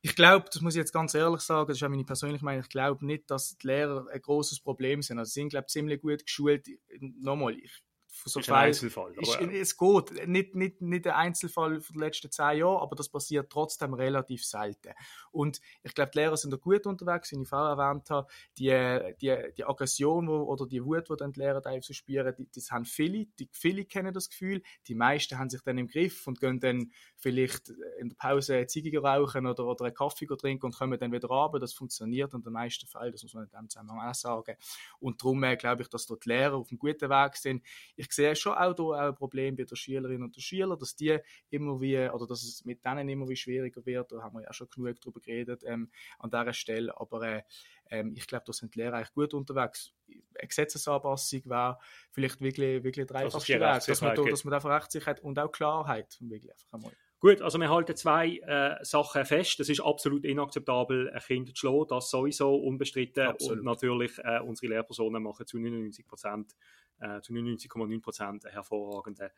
Ich 0.00 0.14
glaube, 0.14 0.46
das 0.52 0.62
muss 0.62 0.74
ich 0.74 0.78
jetzt 0.78 0.92
ganz 0.92 1.14
ehrlich 1.14 1.40
sagen, 1.40 1.66
das 1.66 1.76
ist 1.76 1.82
auch 1.82 1.88
meine 1.88 2.04
persönliche 2.04 2.44
Meinung, 2.44 2.62
ich 2.62 2.68
glaube 2.68 3.04
nicht, 3.04 3.28
dass 3.32 3.58
die 3.58 3.66
Lehrer 3.66 4.06
ein 4.12 4.20
großes 4.20 4.60
Problem 4.60 5.02
sind. 5.02 5.18
Also 5.18 5.30
sie 5.30 5.40
sind, 5.40 5.48
glaube 5.48 5.64
ich, 5.66 5.72
ziemlich 5.72 6.00
gut 6.00 6.24
geschult. 6.24 6.68
Nochmal, 7.00 7.54
ich 7.58 7.82
so 8.24 8.40
ist 8.40 8.48
ein 8.48 8.54
Einzelfall. 8.54 9.14
Ist, 9.16 9.40
es 9.40 9.76
geht. 9.76 10.28
Nicht, 10.28 10.54
nicht, 10.54 10.80
nicht 10.80 11.06
ein 11.06 11.12
Einzelfall 11.12 11.80
von 11.80 11.94
den 11.94 12.00
letzten 12.00 12.30
zehn 12.30 12.58
Jahren, 12.58 12.80
aber 12.82 12.96
das 12.96 13.08
passiert 13.08 13.50
trotzdem 13.50 13.94
relativ 13.94 14.44
selten. 14.44 14.92
Und 15.30 15.60
ich 15.82 15.94
glaube, 15.94 16.10
die 16.12 16.18
Lehrer 16.18 16.36
sind 16.36 16.52
da 16.52 16.56
gut 16.56 16.86
unterwegs, 16.86 17.32
wie 17.32 17.42
ich 17.42 17.48
vorher 17.48 17.76
erwähnt 17.76 18.10
habe. 18.10 18.28
Die, 18.58 19.14
die, 19.20 19.36
die 19.56 19.64
Aggression 19.64 20.28
wo, 20.28 20.42
oder 20.42 20.66
die 20.66 20.84
Wut, 20.84 21.08
die 21.08 21.16
dann 21.16 21.32
die 21.32 21.40
Lehrer 21.40 21.62
teilweise 21.62 21.94
spüren, 21.94 22.34
die, 22.36 22.48
das 22.54 22.70
haben 22.70 22.84
viele. 22.84 23.26
Die, 23.38 23.48
viele 23.52 23.84
kennen 23.84 24.12
das 24.12 24.28
Gefühl. 24.28 24.62
Die 24.86 24.94
meisten 24.94 25.38
haben 25.38 25.50
sich 25.50 25.62
dann 25.62 25.78
im 25.78 25.86
Griff 25.86 26.26
und 26.26 26.40
gehen 26.40 26.60
dann 26.60 26.92
vielleicht 27.16 27.70
in 27.98 28.10
der 28.10 28.16
Pause 28.16 28.56
eine 28.56 28.66
Ziege 28.66 29.00
rauchen 29.00 29.46
oder, 29.46 29.66
oder 29.66 29.86
einen 29.86 29.94
Kaffee 29.94 30.26
trinken 30.26 30.66
und 30.66 30.76
kommen 30.76 30.98
dann 30.98 31.12
wieder 31.12 31.28
runter. 31.28 31.58
Das 31.58 31.72
funktioniert 31.72 32.32
in 32.34 32.42
den 32.42 32.52
meisten 32.52 32.86
Fällen, 32.86 33.12
das 33.12 33.22
muss 33.22 33.34
man 33.34 33.44
in 33.44 33.50
dem 33.50 33.68
Zusammenhang 33.68 34.08
auch 34.08 34.14
sagen. 34.14 34.56
Und 34.98 35.22
darum 35.22 35.42
äh, 35.44 35.56
glaube 35.56 35.82
ich, 35.82 35.88
dass 35.88 36.06
dort 36.06 36.24
die 36.24 36.30
Lehrer 36.30 36.56
auf 36.56 36.70
einem 36.70 36.78
guten 36.78 37.10
Weg 37.10 37.36
sind. 37.36 37.62
Ich 37.98 38.12
sehe 38.12 38.36
schon 38.36 38.54
auch 38.54 38.74
hier 38.74 38.84
auch 38.84 38.92
ein 38.92 39.14
Problem 39.14 39.56
bei 39.56 39.64
den 39.64 39.76
Schülerinnen 39.76 40.22
und 40.22 40.36
den 40.36 40.40
Schülern, 40.40 40.78
dass 40.78 40.94
die 40.94 41.18
immer 41.50 41.80
wie, 41.80 42.08
oder 42.08 42.26
dass 42.26 42.42
es 42.42 42.64
mit 42.64 42.84
denen 42.84 43.08
immer 43.08 43.28
wie 43.28 43.36
schwieriger 43.36 43.84
wird. 43.84 44.12
Da 44.12 44.22
haben 44.22 44.36
wir 44.36 44.44
ja 44.44 44.52
schon 44.52 44.68
genug 44.70 45.00
darüber 45.00 45.20
geredet 45.20 45.62
ähm, 45.66 45.90
an 46.18 46.30
dieser 46.30 46.52
Stelle. 46.52 46.98
Aber 46.98 47.22
äh, 47.22 47.42
ähm, 47.90 48.14
ich 48.16 48.26
glaube, 48.26 48.44
da 48.46 48.52
sind 48.52 48.74
die 48.74 48.80
Lehrer 48.80 48.96
eigentlich 48.96 49.12
gut 49.12 49.34
unterwegs. 49.34 49.92
Eine 50.08 50.48
Gesetzesanpassung 50.48 51.42
wäre 51.46 51.78
vielleicht 52.12 52.40
wirklich, 52.40 52.84
wirklich 52.84 53.06
der 53.06 53.16
einfachste 53.16 53.54
Weg, 53.54 53.86
dass 53.86 54.00
man, 54.00 54.14
da, 54.14 54.22
dass 54.22 54.44
man 54.44 54.54
einfach 54.54 54.70
Rechtssicherheit 54.70 55.20
und 55.20 55.38
auch 55.38 55.50
Klarheit 55.50 56.16
wirklich 56.20 56.52
einfach 56.52 56.72
einmal. 56.72 56.92
Gut, 57.20 57.42
also 57.42 57.58
wir 57.58 57.68
halten 57.68 57.96
zwei 57.96 58.36
äh, 58.36 58.84
Sachen 58.84 59.24
fest. 59.24 59.58
Es 59.58 59.68
ist 59.68 59.80
absolut 59.80 60.24
inakzeptabel, 60.24 61.10
ein 61.10 61.20
Kind 61.20 61.48
zu 61.48 61.56
schlagen, 61.56 61.86
das 61.88 62.10
sowieso 62.10 62.54
unbestritten. 62.54 63.26
Absolut. 63.26 63.58
Und 63.58 63.64
natürlich, 63.64 64.16
äh, 64.18 64.38
unsere 64.40 64.74
Lehrpersonen 64.74 65.20
machen 65.20 65.44
zu 65.44 65.58
99 65.58 66.06
Prozent, 66.06 66.54
äh, 67.00 67.20
zu 67.20 67.32
99,9 67.32 68.00
Prozent 68.00 68.44
einen 68.46 68.54
hervorragenden 68.54 69.30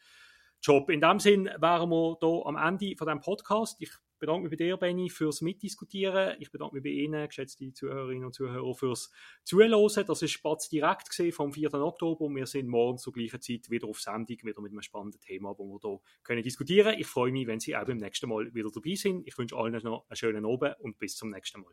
Job. 0.62 0.90
In 0.90 1.00
dem 1.00 1.19
Sinn 1.19 1.47
wären 1.59 1.88
wir 1.88 2.17
hier 2.21 2.43
am 2.47 2.57
Ende 2.57 2.95
von 2.97 3.07
diesem 3.07 3.21
Podcast. 3.21 3.81
Ich 3.81 3.90
bedanke 4.19 4.43
mich 4.43 4.50
bei 4.50 4.57
dir, 4.57 4.76
Benny, 4.76 5.09
fürs 5.09 5.40
Mitdiskutieren. 5.40 6.37
Ich 6.38 6.50
bedanke 6.50 6.75
mich 6.75 6.85
bei 6.85 6.90
Ihnen, 6.90 7.26
geschätzte 7.26 7.73
Zuhörerinnen 7.73 8.26
und 8.26 8.35
Zuhörer, 8.35 8.75
fürs 8.75 9.11
Zuhören. 9.43 10.05
Das 10.07 10.23
ist 10.23 10.31
Spatz 10.31 10.69
direkt 10.69 11.14
vom 11.33 11.52
4. 11.52 11.73
Oktober. 11.75 12.26
Und 12.26 12.37
wir 12.37 12.47
sind 12.47 12.69
morgen 12.69 12.99
zur 12.99 13.14
gleichen 13.14 13.40
Zeit 13.40 13.71
wieder 13.71 13.88
auf 13.88 14.00
Sendung, 14.00 14.37
wieder 14.43 14.61
mit 14.61 14.73
einem 14.73 14.83
spannenden 14.83 15.21
Thema, 15.21 15.59
wo 15.59 15.64
wir 15.64 15.79
hier 15.81 16.00
können 16.23 16.43
diskutieren. 16.43 16.95
Ich 16.99 17.07
freue 17.07 17.33
mich, 17.33 17.47
wenn 17.47 17.61
Sie 17.61 17.75
auch 17.75 17.87
beim 17.87 17.97
nächsten 17.97 18.29
Mal 18.29 18.55
wieder 18.55 18.71
dabei 18.71 18.95
sind. 18.95 19.26
Ich 19.26 19.37
wünsche 19.38 19.57
allen 19.57 19.83
noch 19.83 20.07
einen 20.09 20.17
schönen 20.17 20.45
Abend 20.45 20.79
und 20.81 20.99
bis 20.99 21.17
zum 21.17 21.31
nächsten 21.31 21.62
Mal. 21.62 21.73